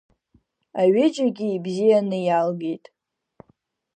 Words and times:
Аҩыџьагьы 0.81 1.47
ибзианы 1.55 2.17
иалгеит. 2.25 2.85